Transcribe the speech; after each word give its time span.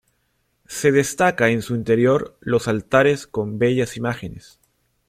Se 0.65 0.91
destaca 0.91 1.49
en 1.49 1.61
su 1.61 1.75
interior 1.75 2.35
los 2.39 2.67
altares 2.67 3.27
con 3.27 3.59
bellas 3.59 3.97
imágenes. 3.97 4.59